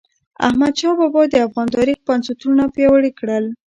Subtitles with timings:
[0.47, 3.45] احمدشاه بااب د افغان تاریخ بنسټونه پیاوړي کړل.